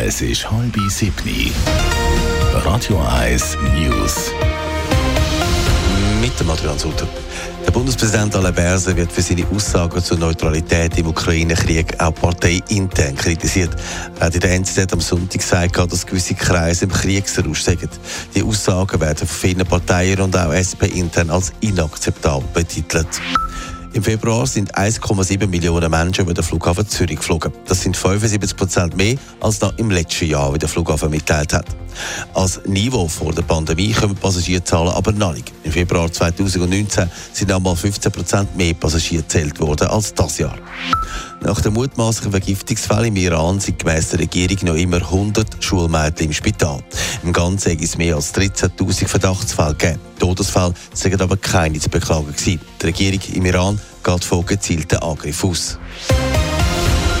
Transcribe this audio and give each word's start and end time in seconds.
Es 0.00 0.20
ist 0.20 0.48
halb 0.48 0.76
siebni. 0.90 1.50
Radio 2.54 3.00
1 3.00 3.58
News. 3.74 4.30
Mit 6.20 6.38
dem 6.38 6.48
Adrian 6.48 6.78
Sutter. 6.78 7.08
Der 7.66 7.72
Bundespräsident 7.72 8.36
Alain 8.36 8.54
Berset 8.54 8.96
wird 8.96 9.10
für 9.10 9.22
seine 9.22 9.44
Aussagen 9.48 10.00
zur 10.00 10.18
Neutralität 10.18 10.96
im 10.98 11.08
Ukraine-Krieg 11.08 12.00
auch 12.00 12.14
parteiintern 12.14 13.16
kritisiert. 13.16 13.74
Er 14.20 14.26
hat 14.26 14.34
in 14.36 14.40
der 14.40 14.52
NZZ 14.52 14.92
am 14.92 15.00
Sonntag 15.00 15.40
gesagt, 15.40 15.76
dass 15.76 16.06
gewisse 16.06 16.34
Kreise 16.34 16.84
im 16.84 16.92
Kriegsrausch 16.92 17.62
sagen. 17.62 17.90
Die 18.36 18.44
Aussagen 18.44 19.00
werden 19.00 19.26
von 19.26 19.26
vielen 19.26 19.66
Parteien 19.66 20.20
und 20.20 20.36
auch 20.36 20.52
SP-intern 20.54 21.28
als 21.28 21.52
inakzeptabel 21.60 22.48
betitelt. 22.54 23.08
Im 23.98 24.04
Februar 24.04 24.46
sind 24.46 24.76
1,7 24.76 25.48
Millionen 25.48 25.90
Menschen 25.90 26.22
über 26.22 26.32
den 26.32 26.44
Flughafen 26.44 26.88
Zürich 26.88 27.16
geflogen. 27.16 27.52
Das 27.66 27.80
sind 27.80 27.96
75 27.96 28.56
Prozent 28.56 28.96
mehr 28.96 29.16
als 29.40 29.60
noch 29.60 29.76
im 29.76 29.90
letzten 29.90 30.26
Jahr, 30.26 30.54
wie 30.54 30.58
der 30.58 30.68
Flughafen 30.68 31.10
mitteilt 31.10 31.52
hat. 31.52 31.66
Als 32.32 32.64
Niveau 32.64 33.08
vor 33.08 33.32
der 33.32 33.42
Pandemie 33.42 33.92
kommen 33.92 34.14
Passagierzahlen 34.14 34.92
aber 34.92 35.10
noch 35.10 35.32
nicht. 35.32 35.52
Im 35.64 35.72
Februar 35.72 36.12
2019 36.12 37.10
sind 37.32 37.50
einmal 37.50 37.74
15 37.74 38.12
Prozent 38.12 38.56
mehr 38.56 38.72
Passagiere 38.74 39.24
gezählt 39.24 39.58
worden 39.58 39.88
als 39.88 40.14
das 40.14 40.38
Jahr. 40.38 40.56
Nach 41.40 41.60
dem 41.60 41.74
mutmaßlichen 41.74 42.32
Vergiftungsfall 42.32 43.06
im 43.06 43.16
Iran 43.16 43.60
sind 43.60 43.78
gemäss 43.78 44.08
der 44.10 44.18
Regierung 44.18 44.58
noch 44.62 44.74
immer 44.74 44.96
100 44.96 45.62
Schulmädchen 45.62 46.26
im 46.26 46.32
Spital. 46.32 46.82
Im 47.22 47.32
Ganzen 47.32 47.70
gibt 47.70 47.84
es 47.84 47.96
mehr 47.96 48.16
als 48.16 48.34
13.000 48.34 49.06
Verdachtsfälle 49.06 49.74
gegeben. 49.74 50.00
Todesfälle 50.18 50.74
sind 50.92 51.20
aber 51.22 51.36
keine 51.36 51.78
zu 51.78 51.88
beklagen 51.88 52.34
gewesen. 52.34 52.60
Die 52.82 52.86
Regierung 52.86 53.20
im 53.34 53.46
Iran 53.46 53.80
geht 54.02 54.24
von 54.24 54.44
gezielten 54.44 54.96
Angriffen 54.98 55.50
aus. 55.50 55.78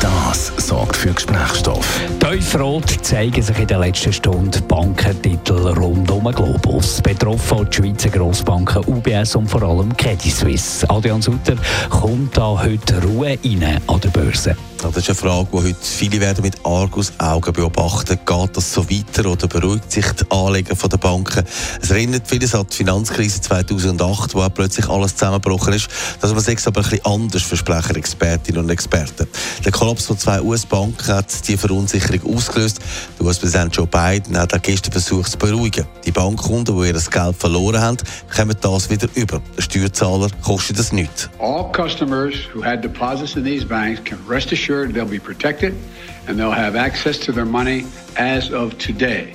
Das 0.00 0.52
sorgt 0.56 0.96
für 0.96 1.12
Gesprächsstoff. 1.12 2.00
Tiefrot 2.20 2.88
zeigen 3.02 3.42
sich 3.42 3.58
in 3.58 3.66
der 3.66 3.78
letzten 3.80 4.12
Stunde 4.12 4.60
Bankentitel 4.62 5.68
rund 5.68 6.10
um 6.10 6.24
den 6.24 6.32
Globus. 6.32 7.02
Betroffen 7.02 7.68
die 7.70 7.76
Schweizer 7.76 8.08
Grossbanken 8.08 8.84
UBS 8.86 9.36
und 9.36 9.48
vor 9.48 9.62
allem 9.62 9.94
Credit 9.96 10.32
Suisse. 10.32 10.88
Adrian 10.88 11.20
Sutter, 11.20 11.56
kommt 11.90 12.36
da 12.36 12.62
heute 12.62 13.02
Ruhe 13.02 13.38
rein 13.44 13.80
an 13.86 14.00
der 14.00 14.08
Börse? 14.08 14.56
Das 14.82 14.96
ist 14.96 15.10
eine 15.10 15.14
Frage, 15.14 15.48
die 15.52 15.56
heute 15.58 15.76
viele 15.82 16.20
werden 16.20 16.40
mit 16.42 16.64
Argus 16.64 17.12
Augen 17.18 17.52
beobachten. 17.52 18.18
Geht 18.24 18.56
das 18.56 18.72
so 18.72 18.88
weiter 18.88 19.28
oder 19.30 19.46
beruhigt 19.46 19.92
sich 19.92 20.06
die 20.12 20.24
Anleger 20.30 20.74
der 20.74 20.96
Banken? 20.96 21.44
Es 21.82 21.90
erinnert 21.90 22.26
vieles 22.26 22.54
an 22.54 22.66
die 22.70 22.76
Finanzkrise 22.76 23.42
2008, 23.42 24.34
wo 24.34 24.48
plötzlich 24.48 24.88
alles 24.88 25.16
zusammengebrochen 25.16 25.74
ist. 25.74 25.88
Das 26.22 26.32
man 26.32 26.40
sich 26.42 26.66
aber 26.66 26.80
ein 26.80 26.98
anders 27.04 27.42
versprechen 27.42 27.96
Expertinnen 27.96 28.62
und 28.62 28.70
Experten. 28.70 29.28
Der 29.62 29.70
Kollaps 29.70 30.06
von 30.06 30.16
zwei 30.16 30.40
US-Banken 30.40 31.08
hat 31.08 31.46
die 31.46 31.58
Verunsicherung 31.58 32.36
ausgelöst. 32.36 32.78
Der 33.18 33.26
US-Präsident 33.26 33.76
Joe 33.76 33.86
Biden 33.86 34.38
hat 34.38 34.60
gestern 34.62 34.92
versucht 34.92 35.32
zu 35.32 35.36
beruhigen. 35.36 35.84
Die 36.06 36.10
Bankkunden, 36.10 36.80
die 36.80 36.88
ihr 36.88 36.94
Geld 36.94 37.36
verloren 37.36 37.82
haben, 37.82 37.98
kommen 38.34 38.56
das 38.58 38.88
wieder 38.88 39.08
über. 39.14 39.42
Der 39.58 39.62
Steuerzahler 39.62 40.28
kostet 40.42 40.78
das 40.78 40.90
nichts. 40.90 41.28
All 41.38 41.70
customers 41.70 42.34
who 42.54 42.64
had 42.64 42.82
deposits 42.82 43.36
in 43.36 43.44
these 43.44 43.66
banks 43.66 44.02
can 44.04 44.18
rest 44.26 44.50
assured 44.50 44.69
they'll 44.70 45.04
be 45.04 45.18
protected 45.18 45.74
and 46.26 46.38
they'll 46.38 46.50
have 46.50 46.76
access 46.76 47.18
to 47.18 47.32
their 47.32 47.44
money 47.44 47.84
as 48.16 48.52
of 48.52 48.78
today. 48.78 49.34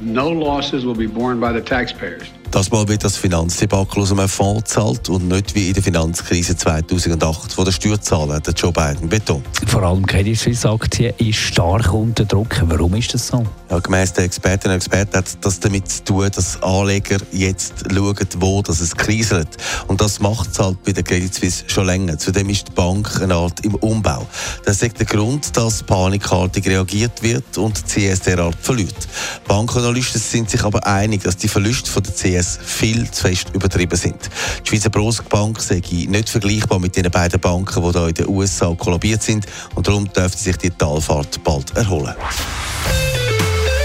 No 0.00 0.28
losses 0.28 0.84
will 0.84 0.94
be 0.94 1.06
borne 1.06 1.38
by 1.38 1.52
the 1.52 1.60
taxpayers. 1.60 2.28
Das 2.52 2.70
Mal 2.70 2.86
wird 2.86 3.02
das 3.02 3.16
Finanzdebakel 3.16 4.02
aus 4.02 4.12
einem 4.12 4.28
Fonds 4.28 4.64
gezahlt 4.64 5.08
und 5.08 5.26
nicht 5.26 5.54
wie 5.54 5.68
in 5.68 5.72
der 5.74 5.82
Finanzkrise 5.82 6.54
2008 6.54 7.50
von 7.50 7.64
der 7.64 7.72
Steuerzahler, 7.72 8.40
der 8.40 8.52
Joe 8.52 8.70
Biden 8.70 9.08
betont. 9.08 9.46
Vor 9.66 9.82
allem 9.82 10.04
Credit 10.04 10.38
Suisse 10.38 10.68
Aktien 10.68 11.14
ist 11.16 11.38
stark 11.38 11.94
unter 11.94 12.26
Druck. 12.26 12.62
Warum 12.66 12.94
ist 12.94 13.14
das 13.14 13.28
so? 13.28 13.42
Ja, 13.70 13.78
gemäss 13.78 14.12
der 14.12 14.24
Expertinnen 14.24 14.74
und 14.74 14.82
Experten 14.82 15.16
hat 15.16 15.24
das 15.40 15.60
damit 15.60 15.90
zu 15.90 16.04
tun, 16.04 16.28
dass 16.30 16.62
Anleger 16.62 17.16
jetzt 17.32 17.84
schauen, 17.90 18.16
wo 18.36 18.60
dass 18.60 18.80
es 18.80 18.94
kriselt. 18.94 19.48
Und 19.88 20.02
das 20.02 20.20
macht 20.20 20.50
es 20.52 20.58
halt 20.58 20.82
bei 20.84 20.92
der 20.92 21.04
Credit 21.04 21.34
Suisse 21.34 21.64
schon 21.68 21.86
länger. 21.86 22.18
Zudem 22.18 22.50
ist 22.50 22.68
die 22.68 22.72
Bank 22.72 23.18
eine 23.22 23.34
Art 23.34 23.64
im 23.64 23.76
Umbau. 23.76 24.26
Das 24.66 24.82
ist 24.82 24.98
der 24.98 25.06
Grund, 25.06 25.56
dass 25.56 25.82
panikartig 25.82 26.66
reagiert 26.66 27.22
wird 27.22 27.56
und 27.56 27.82
die 27.96 28.10
CS 28.10 28.20
derart 28.20 28.56
verliert. 28.60 29.08
Bankanalysten 29.48 30.20
sind 30.20 30.50
sich 30.50 30.62
aber 30.62 30.86
einig, 30.86 31.22
dass 31.22 31.38
die 31.38 31.48
Verluste 31.48 31.90
von 31.90 32.02
der 32.02 32.12
CS 32.12 32.41
es 32.42 32.58
viel 32.62 33.10
zu 33.10 33.22
fest 33.22 33.50
übertrieben 33.54 33.96
sind. 33.96 34.30
Die 34.64 34.68
Schweizer 34.68 34.90
Grossbank 34.90 35.60
sei 35.60 35.80
nicht 36.08 36.28
vergleichbar 36.28 36.78
mit 36.78 36.96
den 36.96 37.10
beiden 37.10 37.40
Banken, 37.40 37.82
die 37.82 37.90
hier 37.98 38.08
in 38.08 38.14
den 38.14 38.28
USA 38.28 38.74
kollabiert 38.74 39.22
sind 39.22 39.46
und 39.74 39.86
darum 39.86 40.12
dürfte 40.12 40.38
sich 40.42 40.56
die 40.56 40.70
Talfahrt 40.70 41.42
bald 41.44 41.76
erholen. 41.76 42.14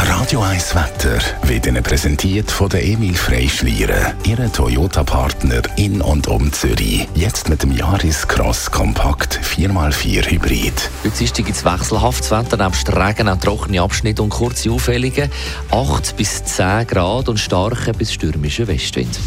Radio 0.00 0.42
1 0.42 0.76
Wetter 0.76 1.18
wird 1.42 1.66
Ihnen 1.66 1.82
präsentiert 1.82 2.50
von 2.50 2.68
der 2.68 2.84
Emil 2.84 3.14
Freischlieren, 3.14 4.14
Ihre 4.24 4.50
Toyota-Partner 4.50 5.62
in 5.76 6.00
und 6.00 6.28
um 6.28 6.52
Zürich. 6.52 7.08
Jetzt 7.16 7.48
mit 7.48 7.64
dem 7.64 7.72
Jahrescross 7.72 8.70
Kompakt 8.70 9.40
4x4 9.42 10.30
Hybrid. 10.30 10.90
Heute 11.04 11.24
ist 11.24 11.34
gibt 11.34 11.50
es 11.50 11.64
wechselhaftes 11.64 12.30
Wetter, 12.30 12.56
nebst 12.56 12.88
Regen 12.94 13.28
auch 13.28 13.38
trockene 13.38 13.82
Abschnitte 13.82 14.22
und 14.22 14.30
kurze 14.30 14.70
Aufhellungen. 14.70 15.30
8 15.72 16.16
bis 16.16 16.44
10 16.44 16.86
Grad 16.86 17.28
und 17.28 17.40
starker 17.40 17.92
bis 17.92 18.12
stürmischer 18.12 18.68
Westwind. 18.68 19.18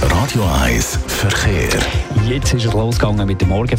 Radio 0.00 0.44
1 0.62 0.98
Verkehr. 1.06 1.80
Jetzt 2.26 2.54
ist 2.54 2.64
es 2.64 2.72
losgegangen 2.72 3.26
mit 3.26 3.40
dem 3.40 3.48
Morgen. 3.48 3.78